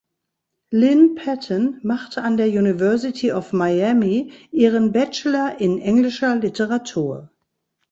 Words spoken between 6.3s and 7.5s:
Literatur.